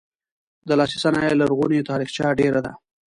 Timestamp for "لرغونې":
1.41-1.87